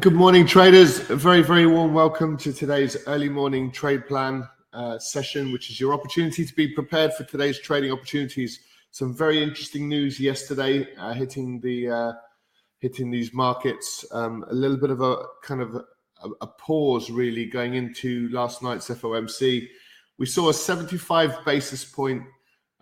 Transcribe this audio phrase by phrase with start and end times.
[0.00, 1.08] Good morning, traders.
[1.10, 5.80] A very, very warm welcome to today's early morning trade plan uh, session, which is
[5.80, 8.60] your opportunity to be prepared for today's trading opportunities.
[8.90, 12.12] Some very interesting news yesterday uh, hitting the uh,
[12.78, 14.04] hitting these markets.
[14.12, 18.62] Um, a little bit of a kind of a, a, pause, really, going into last
[18.62, 19.66] night's FOMC.
[20.18, 22.22] We saw a 75 basis point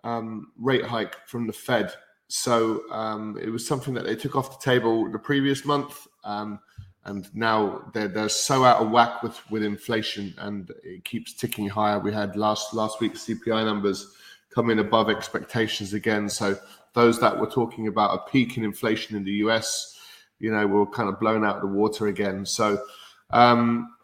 [0.02, 1.92] um, rate hike from the Fed.
[2.26, 6.08] So um, it was something that they took off the table the previous month.
[6.24, 6.58] Um,
[7.06, 11.68] and now they're, they're so out of whack with, with inflation and it keeps ticking
[11.68, 11.98] higher.
[11.98, 14.14] We had last last week's CPI numbers
[14.54, 16.28] come in above expectations again.
[16.28, 16.56] So
[16.94, 19.98] those that were talking about a peak in inflation in the US,
[20.38, 22.46] you know, were kind of blown out of the water again.
[22.46, 22.82] So
[23.30, 23.94] um,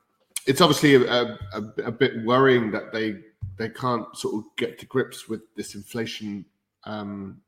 [0.47, 1.23] it's obviously a,
[1.55, 3.21] a, a, bit worrying that they
[3.57, 6.45] they can't sort of get to grips with this inflation
[6.85, 7.41] um,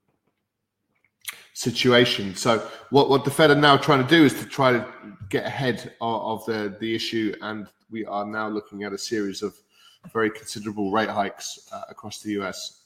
[1.55, 2.35] situation.
[2.35, 2.59] So
[2.91, 4.87] what, what the Fed are now trying to do is to try to
[5.29, 7.35] get ahead of, of the, the issue.
[7.43, 9.55] And we are now looking at a series of
[10.13, 12.83] very considerable rate hikes uh, across the US.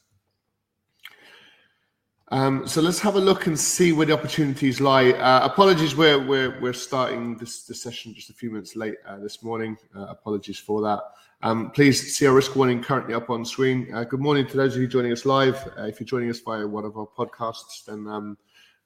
[2.32, 5.10] Um, so let's have a look and see where the opportunities lie.
[5.12, 9.18] Uh, apologies, we're, we're, we're starting this, this session just a few minutes late uh,
[9.18, 9.76] this morning.
[9.94, 11.00] Uh, apologies for that.
[11.42, 13.94] Um, please see our risk warning currently up on screen.
[13.94, 15.54] Uh, good morning to those of you joining us live.
[15.78, 18.36] Uh, if you're joining us via one of our podcasts, then um,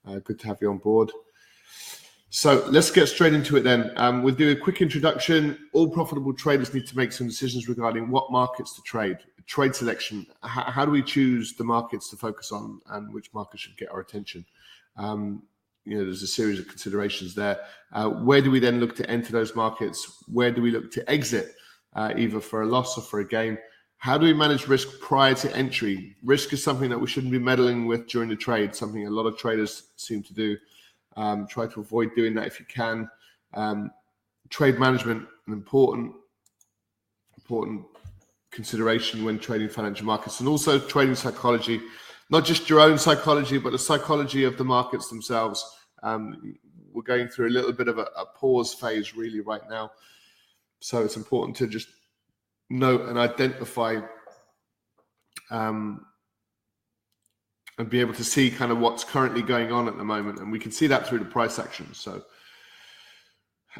[0.06, 1.10] uh, good to have you on board.
[2.32, 3.92] So let's get straight into it then.
[3.96, 5.58] Um, we'll do a quick introduction.
[5.72, 10.26] All profitable traders need to make some decisions regarding what markets to trade, trade selection.
[10.44, 13.90] H- how do we choose the markets to focus on and which markets should get
[13.90, 14.46] our attention?
[14.96, 15.42] Um,
[15.84, 17.58] you know, there's a series of considerations there.
[17.92, 20.22] Uh, where do we then look to enter those markets?
[20.28, 21.56] Where do we look to exit,
[21.94, 23.58] uh, either for a loss or for a gain?
[24.00, 26.16] How do we manage risk prior to entry?
[26.22, 29.26] Risk is something that we shouldn't be meddling with during the trade, something a lot
[29.26, 30.56] of traders seem to do.
[31.18, 33.10] Um, try to avoid doing that if you can.
[33.52, 33.90] Um,
[34.48, 36.14] trade management, an important,
[37.36, 37.84] important
[38.50, 41.82] consideration when trading financial markets, and also trading psychology,
[42.30, 45.62] not just your own psychology, but the psychology of the markets themselves.
[46.02, 46.56] Um,
[46.90, 49.92] we're going through a little bit of a, a pause phase really right now,
[50.80, 51.88] so it's important to just
[52.70, 54.00] note and identify
[55.50, 56.06] um,
[57.78, 60.38] and be able to see kind of what's currently going on at the moment.
[60.38, 61.92] And we can see that through the price action.
[61.92, 62.22] So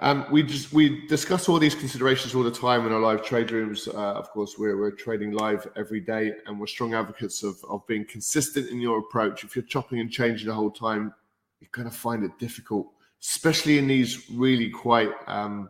[0.01, 3.51] um, we just we discuss all these considerations all the time in our live trade
[3.51, 3.89] rooms.
[3.89, 7.87] Uh, of course, we're, we're trading live every day, and we're strong advocates of, of
[7.87, 9.43] being consistent in your approach.
[9.45, 11.13] If you're chopping and changing the whole time,
[11.61, 12.87] you're going to find it difficult,
[13.21, 15.69] especially in these really quite um,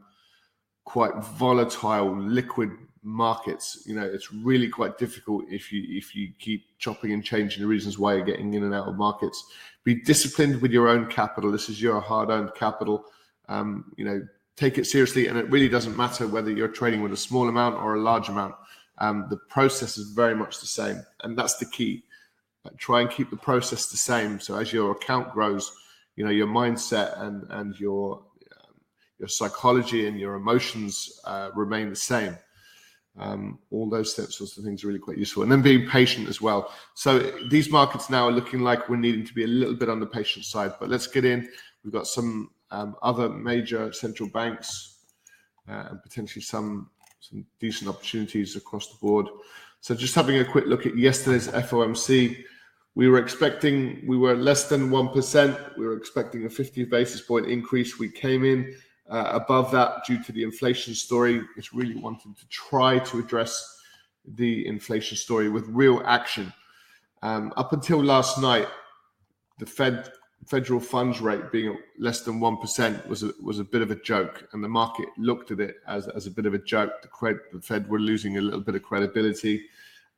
[0.84, 2.70] quite volatile, liquid
[3.02, 7.62] markets you know it's really quite difficult if you if you keep chopping and changing
[7.62, 9.44] the reasons why you're getting in and out of markets.
[9.84, 11.50] Be disciplined with your own capital.
[11.50, 13.06] This is your hard-earned capital.
[13.48, 14.22] Um, you know
[14.56, 17.76] take it seriously and it really doesn't matter whether you're trading with a small amount
[17.76, 18.54] or a large amount.
[18.98, 22.04] Um, the process is very much the same and that's the key.
[22.76, 24.38] Try and keep the process the same.
[24.38, 25.72] So as your account grows
[26.16, 28.74] you know your mindset and and your um,
[29.18, 32.36] your psychology and your emotions uh, remain the same
[33.18, 35.42] um, all those sorts of things are really quite useful.
[35.42, 36.72] And then being patient as well.
[36.94, 37.18] So
[37.50, 40.06] these markets now are looking like we're needing to be a little bit on the
[40.06, 40.74] patient side.
[40.78, 41.48] But let's get in.
[41.84, 44.98] We've got some um, other major central banks
[45.68, 46.90] uh, and potentially some
[47.20, 49.26] some decent opportunities across the board.
[49.82, 52.44] So just having a quick look at yesterday's FOMC,
[52.94, 55.58] we were expecting we were less than one percent.
[55.76, 57.98] We were expecting a 50 basis point increase.
[57.98, 58.74] We came in
[59.10, 63.78] uh, above that, due to the inflation story, it's really wanting to try to address
[64.24, 66.52] the inflation story with real action.
[67.22, 68.68] Um, up until last night,
[69.58, 70.12] the Fed
[70.46, 73.96] federal funds rate being less than one percent was a, was a bit of a
[73.96, 77.02] joke, and the market looked at it as, as a bit of a joke.
[77.02, 79.66] The, cred, the Fed were losing a little bit of credibility.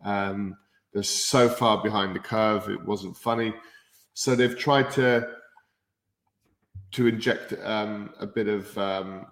[0.05, 0.57] Um,
[0.93, 3.55] they're so far behind the curve; it wasn't funny.
[4.15, 5.29] So they've tried to
[6.93, 9.27] to inject um, a bit of um,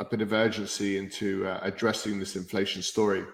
[0.00, 3.24] a bit of urgency into uh, addressing this inflation story.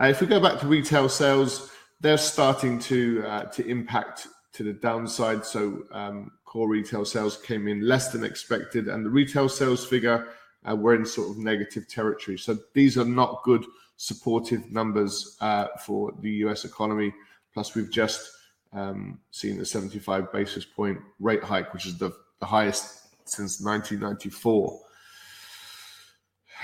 [0.00, 1.70] Uh, if we go back to retail sales,
[2.00, 5.44] they're starting to uh, to impact to the downside.
[5.44, 10.28] So um, core retail sales came in less than expected, and the retail sales figure
[10.68, 12.38] uh, were in sort of negative territory.
[12.38, 13.64] So these are not good
[13.96, 16.64] supportive numbers uh, for the U.S.
[16.64, 17.12] economy.
[17.52, 18.30] Plus, we've just
[18.74, 22.10] um, seeing the 75 basis point rate hike, which is the,
[22.40, 24.80] the highest since 1994.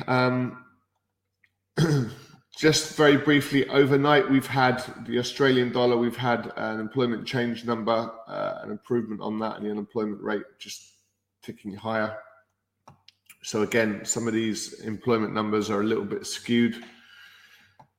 [0.06, 0.64] Um,
[2.56, 8.10] just very briefly, overnight we've had the Australian dollar, we've had an employment change number,
[8.26, 10.92] uh, an improvement on that, and the unemployment rate just
[11.42, 12.16] ticking higher.
[13.42, 16.84] So again, some of these employment numbers are a little bit skewed.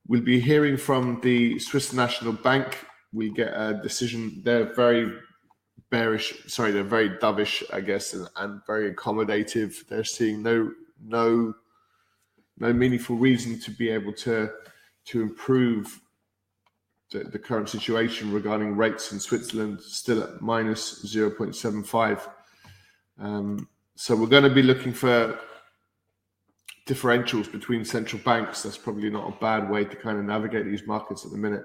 [0.06, 2.86] We'll be hearing from the Swiss National Bank.
[3.12, 4.40] We get a decision.
[4.44, 5.12] They're very
[5.90, 6.34] bearish.
[6.46, 9.86] Sorry, they're very dovish, I guess, and, and very accommodative.
[9.86, 10.72] They're seeing no
[11.04, 11.54] no
[12.58, 14.50] no meaningful reason to be able to
[15.06, 16.00] to improve
[17.12, 22.28] the, the current situation regarding rates in Switzerland, still at minus 0.75.
[23.18, 25.38] Um, so we're going to be looking for
[26.86, 28.62] differentials between central banks.
[28.62, 31.64] That's probably not a bad way to kind of navigate these markets at the minute.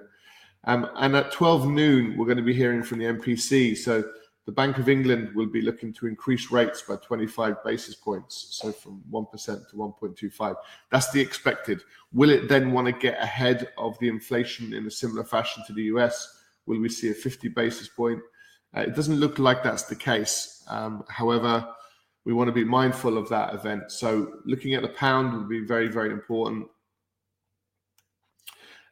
[0.67, 3.77] Um, and at 12 noon, we're going to be hearing from the MPC.
[3.77, 4.03] So
[4.45, 8.73] the Bank of England will be looking to increase rates by 25 basis points, so
[8.73, 10.55] from 1% to 1.25.
[10.91, 11.81] That's the expected.
[12.11, 15.73] Will it then want to get ahead of the inflation in a similar fashion to
[15.73, 16.43] the US?
[16.65, 18.19] Will we see a 50 basis point?
[18.75, 20.65] Uh, it doesn't look like that's the case.
[20.67, 21.65] Um, however,
[22.25, 23.89] we want to be mindful of that event.
[23.89, 26.67] So looking at the pound will be very, very important.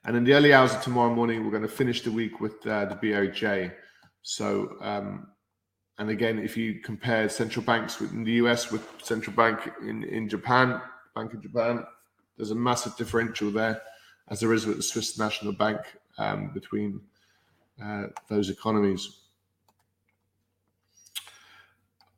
[0.06, 2.66] And in the early hours of tomorrow morning, we're going to finish the week with
[2.68, 3.74] uh, the BOJ.
[4.22, 5.28] So um,
[5.98, 10.28] and again, if you compare central banks in the US with central bank in, in
[10.28, 10.82] Japan,
[11.16, 11.86] Bank of Japan,
[12.36, 13.82] there's a massive differential there,
[14.28, 15.80] as there is with the Swiss National Bank
[16.18, 17.00] um, between
[17.82, 19.22] uh, those economies.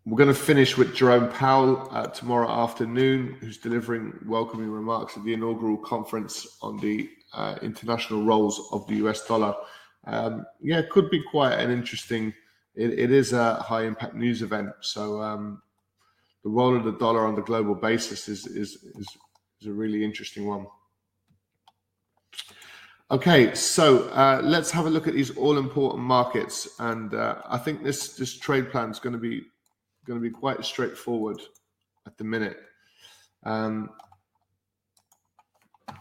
[0.07, 5.25] We're going to finish with Jerome Powell uh, tomorrow afternoon, who's delivering welcoming remarks at
[5.25, 9.53] the inaugural conference on the uh, international roles of the US dollar.
[10.05, 12.33] Um, yeah, it could be quite an interesting
[12.73, 14.69] it, it is a high impact news event.
[14.79, 15.61] So um,
[16.45, 19.09] the role of the dollar on the global basis is, is, is,
[19.59, 20.67] is a really interesting one.
[23.11, 27.57] Okay, so uh, let's have a look at these all important markets, and uh, I
[27.57, 29.43] think this this trade plan is going to be
[30.07, 31.41] going to be quite straightforward
[32.05, 32.57] at the minute.
[33.43, 33.89] Um,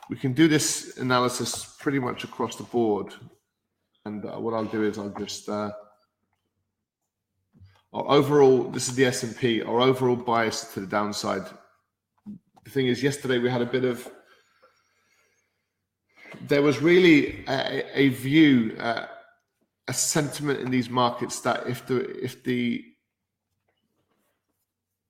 [0.08, 3.12] we can do this analysis pretty much across the board,
[4.04, 5.70] and uh, what I'll do is I'll just uh,
[7.92, 11.46] our overall, this is the S&P, our overall bias to the downside.
[12.64, 14.06] The thing is, yesterday we had a bit of,
[16.46, 19.06] there was really a, a view, uh,
[19.88, 22.84] a sentiment in these markets that if the if the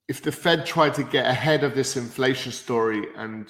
[0.08, 3.48] if the Fed tried to get ahead of this inflation story and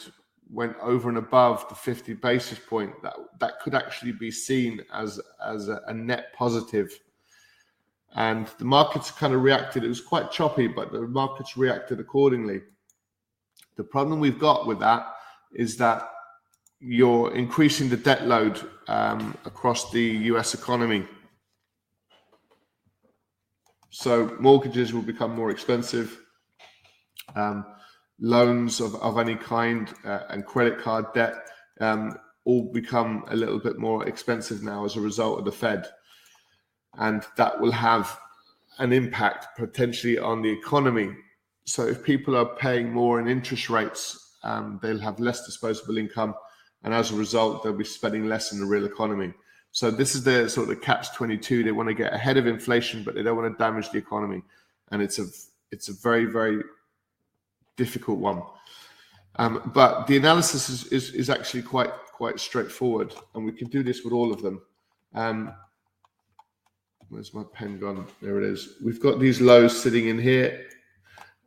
[0.50, 5.20] went over and above the 50 basis point, that that could actually be seen as
[5.44, 6.90] as a, a net positive.
[8.14, 9.84] and the markets kind of reacted.
[9.84, 12.62] It was quite choppy, but the markets reacted accordingly.
[13.76, 15.06] The problem we've got with that
[15.52, 16.08] is that
[16.80, 21.06] you're increasing the debt load um, across the US economy.
[23.90, 26.25] So mortgages will become more expensive.
[27.34, 27.66] Um,
[28.20, 31.34] loans of, of any kind uh, and credit card debt
[31.80, 35.86] um, all become a little bit more expensive now as a result of the Fed
[36.98, 38.18] and that will have
[38.78, 41.10] an impact potentially on the economy.
[41.64, 46.34] So if people are paying more in interest rates, um, they'll have less disposable income,
[46.84, 49.32] and as a result, they'll be spending less in the real economy.
[49.72, 51.64] So this is the sort of catch twenty two.
[51.64, 54.42] They want to get ahead of inflation, but they don't want to damage the economy,
[54.90, 55.26] and it's a
[55.72, 56.62] it's a very very
[57.76, 58.42] difficult one.
[59.36, 63.82] Um, but the analysis is, is, is actually quite quite straightforward, and we can do
[63.82, 64.62] this with all of them.
[65.14, 65.54] Um,
[67.08, 68.06] Where's my pen gone?
[68.20, 68.78] There it is.
[68.84, 70.66] We've got these lows sitting in here.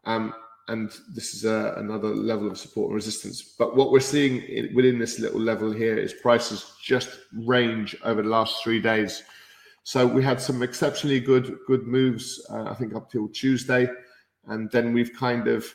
[0.06, 0.34] Um,
[0.70, 3.56] and this is a, uh, another level of support and resistance.
[3.58, 8.22] But what we're seeing in, within this little level here is prices just range over
[8.22, 9.24] the last three days.
[9.84, 13.90] So we had some exceptionally good good moves, uh, I think up till Tuesday,
[14.46, 15.66] and then we've kind of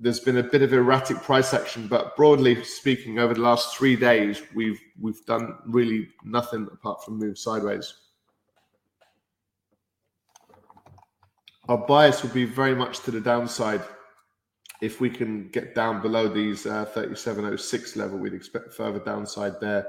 [0.00, 3.96] there's been a bit of erratic price action, but broadly speaking, over the last three
[3.96, 7.94] days, we've we've done really nothing apart from move sideways.
[11.68, 13.82] our bias would be very much to the downside.
[14.80, 19.86] If we can get down below these uh, 3706 level, we'd expect further downside there.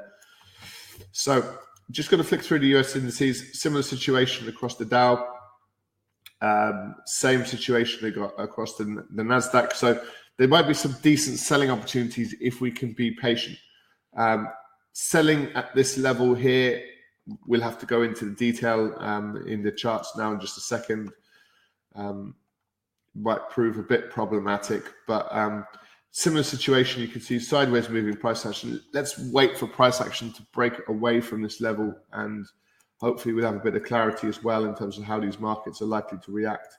[1.11, 1.57] So
[1.91, 5.25] just going to flick through the US indices, similar situation across the Dow.
[6.41, 9.73] Um, same situation they got across the, the NASDAQ.
[9.73, 10.01] So
[10.37, 13.57] there might be some decent selling opportunities if we can be patient.
[14.15, 14.47] Um,
[14.93, 16.81] selling at this level here,
[17.45, 20.61] we'll have to go into the detail um, in the charts now in just a
[20.61, 21.11] second
[21.95, 22.35] um,
[23.15, 24.83] might prove a bit problematic.
[25.07, 25.65] But um,
[26.11, 28.81] similar situation, you can see sideways moving price action.
[28.93, 32.45] Let's wait for price action to break away from this level, and
[32.99, 35.81] hopefully we'll have a bit of clarity as well in terms of how these markets
[35.81, 36.75] are likely to react.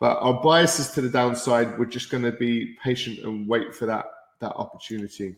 [0.00, 3.86] But our biases to the downside, we're just going to be patient and wait for
[3.86, 4.06] that
[4.40, 5.36] that opportunity.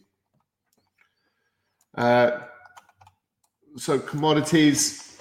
[1.97, 2.41] Uh,
[3.77, 5.19] so commodities,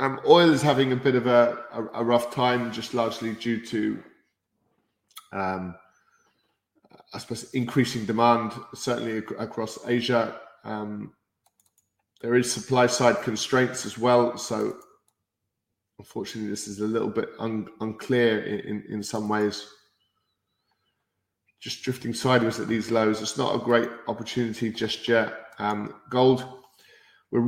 [0.00, 3.64] um, oil is having a bit of a, a, a rough time, just largely due
[3.66, 4.02] to,
[5.32, 5.74] um,
[7.14, 10.40] I suppose, increasing demand, certainly ac- across Asia.
[10.64, 11.12] Um,
[12.20, 14.76] there is supply side constraints as well, so
[15.98, 19.68] unfortunately, this is a little bit un- unclear in, in, in some ways.
[21.60, 23.20] Just drifting sideways at these lows.
[23.20, 25.34] It's not a great opportunity just yet.
[25.58, 26.44] Um, gold,
[27.32, 27.40] we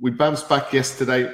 [0.00, 1.32] we bounced back yesterday.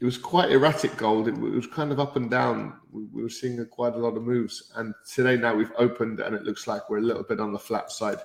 [0.00, 1.28] It was quite erratic gold.
[1.28, 2.74] It, it was kind of up and down.
[2.90, 4.72] We, we were seeing a, quite a lot of moves.
[4.76, 7.58] And today now we've opened and it looks like we're a little bit on the
[7.58, 8.18] flat side.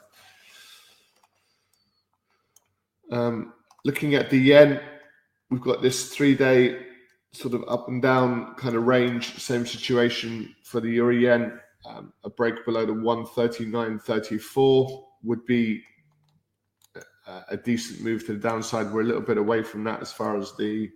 [3.11, 4.79] Um, looking at the yen,
[5.49, 6.85] we've got this three day
[7.31, 9.39] sort of up and down kind of range.
[9.39, 11.59] Same situation for the euro yen.
[11.85, 15.83] Um, a break below the 139.34 would be
[17.27, 18.91] a, a decent move to the downside.
[18.91, 20.91] We're a little bit away from that as far as the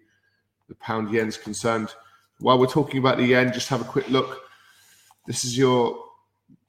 [0.70, 1.94] the pound yen is concerned.
[2.40, 4.42] While we're talking about the yen, just have a quick look.
[5.26, 5.98] This is your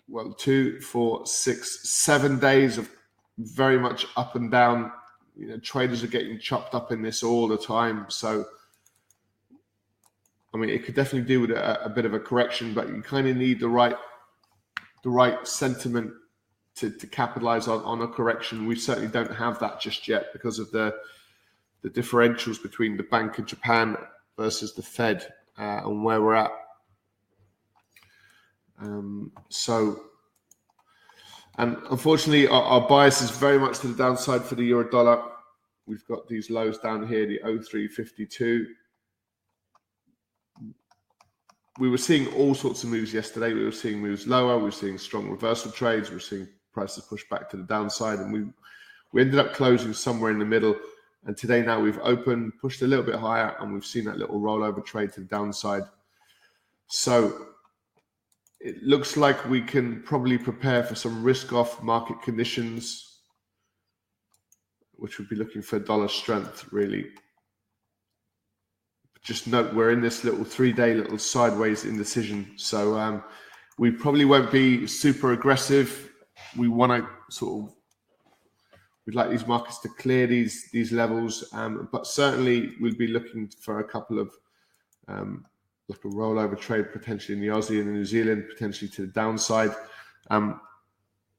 [0.08, 2.88] well, two, four, six, seven days of
[3.38, 4.90] very much up and down.
[5.38, 8.07] You know, traders are getting chopped up in this all the time.
[8.09, 8.45] So
[10.52, 13.02] I mean, it could definitely do with a, a bit of a correction, but you
[13.02, 13.97] kind of need the right
[15.04, 16.12] the right sentiment
[16.75, 18.66] to, to capitalize on, on a correction.
[18.66, 20.95] We certainly don't have that just yet because of the
[21.83, 23.97] the differentials between the Bank of Japan
[24.37, 26.50] versus the Fed uh, and where we're at.
[28.80, 30.07] Um, so,
[31.58, 35.22] and unfortunately, our, our, bias is very much to the downside for the euro dollar.
[35.86, 38.66] We've got these lows down here, the 0352
[41.78, 43.52] we were seeing all sorts of moves yesterday.
[43.52, 44.58] We were seeing moves lower.
[44.58, 46.10] We were seeing strong reversal trades.
[46.10, 48.46] We were seeing prices push back to the downside, and we
[49.12, 50.76] we ended up closing somewhere in the middle.
[51.24, 54.40] And today now we've opened, pushed a little bit higher, and we've seen that little
[54.40, 55.84] rollover trade to the downside.
[56.88, 57.46] So
[58.68, 63.20] it looks like we can probably prepare for some risk-off market conditions,
[64.92, 67.06] which would be looking for dollar strength really
[69.28, 72.50] just note we're in this little three day little sideways indecision.
[72.56, 73.22] So um,
[73.78, 76.10] we probably won't be super aggressive.
[76.56, 77.75] We want to sort of
[79.04, 83.50] we'd like these markets to clear these these levels, um, but certainly we'll be looking
[83.60, 84.32] for a couple of
[85.08, 85.44] um,
[85.88, 89.12] like a rollover trade potentially in the Aussie and the New Zealand, potentially to the
[89.12, 89.71] downside.
[90.30, 90.61] Um,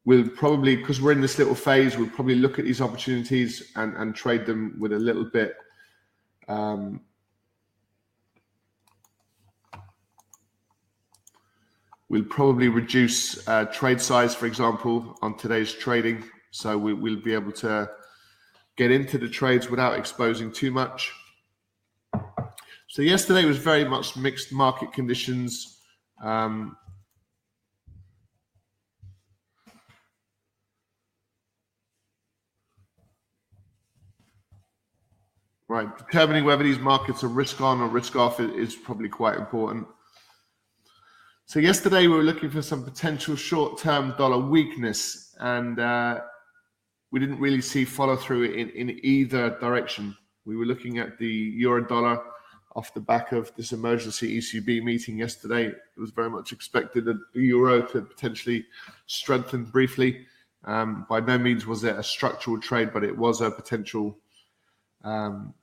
[0.06, 3.96] we'll probably because we're in this little phase, we'll probably look at these opportunities and
[3.96, 5.56] and trade them with a little bit.
[6.48, 7.02] Um,
[12.10, 16.24] We'll probably reduce uh, trade size, for example, on today's trading.
[16.50, 17.88] So we, will be able to
[18.76, 21.14] get into the trades without exposing too much.
[22.92, 25.80] So yesterday was very much mixed market conditions.
[26.24, 26.76] Um,
[35.68, 39.86] right, determining whether these markets are risk on or risk off is probably quite important.
[41.46, 46.22] So yesterday we were looking for some potential short-term dollar weakness, and uh,
[47.12, 50.18] we didn't really see follow-through in, in either direction.
[50.46, 52.20] We were looking at the euro dollar
[52.80, 55.66] off the back of this emergency ECB meeting yesterday.
[55.66, 58.66] It was very much expected that the euro to potentially
[59.06, 60.26] strengthen briefly.
[60.64, 64.18] Um, by no means was it a structural trade, but it was a potential
[65.04, 65.54] um,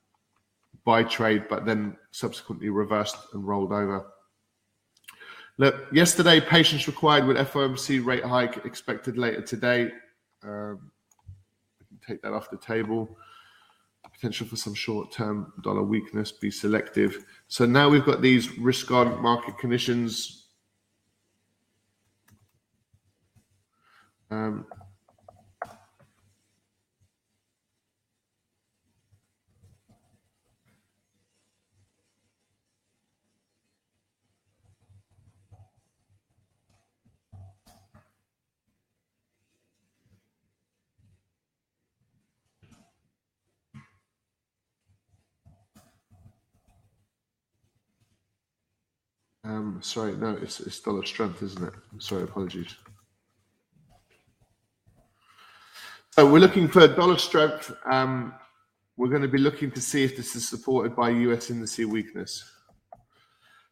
[0.85, 4.05] buy trade, but then subsequently reversed and rolled over.
[5.57, 9.89] Look, yesterday, patience required with FOMC rate hike expected later today.
[10.43, 10.91] Um,
[11.79, 13.17] we can take that off the table.
[14.17, 16.31] Potential for some short-term dollar weakness.
[16.31, 17.23] Be selective.
[17.47, 20.47] So now we've got these risk-on market conditions.
[24.31, 24.65] Um,
[49.47, 51.73] Um, sorry, no, it's, it's dollar strength, isn't it?
[51.99, 52.75] Sorry, apologies.
[56.11, 57.71] So we're looking for dollar strength.
[57.89, 58.33] Um,
[58.97, 62.43] we're going to be looking to see if this is supported by US indice weakness.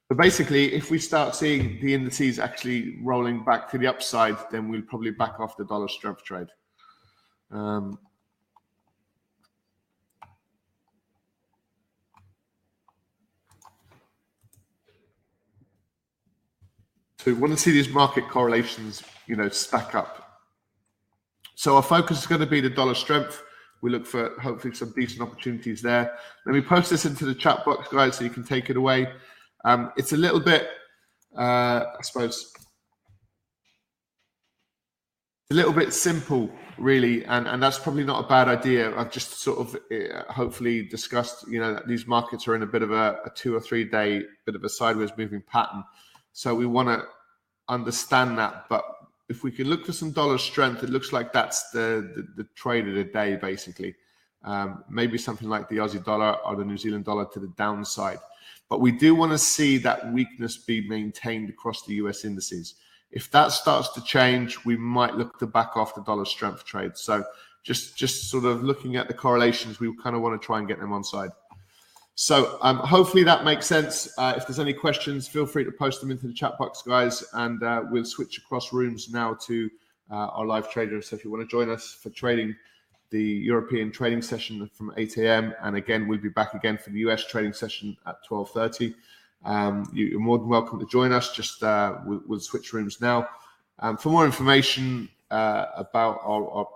[0.07, 4.69] But basically, if we start seeing the indices actually rolling back to the upside, then
[4.69, 6.47] we'll probably back off the dollar strength trade.
[7.51, 7.99] Um,
[17.25, 20.43] so we want to see these market correlations, you know, stack up.
[21.55, 23.41] So our focus is going to be the dollar strength.
[23.81, 26.15] We look for hopefully some decent opportunities there.
[26.45, 29.11] Let me post this into the chat box, guys, so you can take it away.
[29.63, 30.67] Um, it's a little bit,
[31.35, 32.53] uh, I suppose,
[35.49, 38.95] a little bit simple, really, and, and that's probably not a bad idea.
[38.95, 42.67] I've just sort of uh, hopefully discussed, you know, that these markets are in a
[42.67, 45.83] bit of a, a two or three day, bit of a sideways moving pattern.
[46.35, 47.07] So we want to
[47.69, 48.65] understand that.
[48.67, 48.83] But
[49.29, 52.49] if we can look for some dollar strength, it looks like that's the, the, the
[52.55, 53.95] trade of the day, basically.
[54.43, 58.19] Um, maybe something like the Aussie dollar or the New Zealand dollar to the downside.
[58.69, 62.75] But we do want to see that weakness be maintained across the US indices.
[63.11, 66.97] If that starts to change, we might look to back off the dollar strength trade.
[66.97, 67.23] So
[67.63, 70.67] just just sort of looking at the correlations, we kind of want to try and
[70.67, 71.29] get them on side.
[72.15, 74.07] So um, hopefully that makes sense.
[74.17, 77.25] Uh, if there's any questions, feel free to post them into the chat box, guys,
[77.33, 79.69] and uh, we'll switch across rooms now to
[80.09, 81.01] uh, our live trader.
[81.01, 82.55] So if you want to join us for trading
[83.09, 85.53] the European trading session from 8 a.m.
[85.61, 88.95] And again, we'll be back again for the US trading session at 12:30.
[89.43, 91.35] Um, you, are more than welcome to join us.
[91.35, 93.27] Just uh, we'll, we'll, switch rooms now.
[93.79, 96.67] Um, for more information uh, about our, our,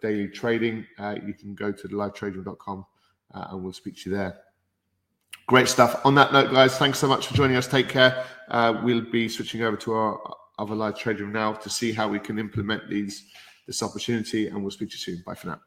[0.00, 2.86] daily trading, uh, you can go to livetrading.com
[3.32, 4.47] and we'll speak to you there.
[5.48, 6.04] Great stuff.
[6.04, 7.66] On that note, guys, thanks so much for joining us.
[7.66, 8.26] Take care.
[8.48, 12.18] Uh, we'll be switching over to our other live trading now to see how we
[12.18, 13.24] can implement these
[13.66, 15.22] this opportunity, and we'll speak to you soon.
[15.26, 15.60] Bye for now.